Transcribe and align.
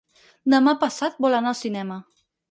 Demà 0.53 0.71
passat 0.83 1.19
vol 1.25 1.37
anar 1.39 1.51
al 1.51 1.57
cinema. 1.59 1.99